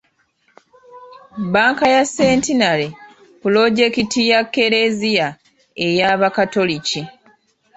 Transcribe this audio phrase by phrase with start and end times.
[1.37, 2.87] Bbanka ya Centenary
[3.41, 5.27] pulojekiti ya kereziya
[5.85, 7.01] ey'abakatoliki.